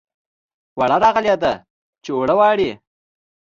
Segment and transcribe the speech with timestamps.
[0.77, 1.53] واڼه راغلې ده
[2.03, 2.71] چې اوړه واڼي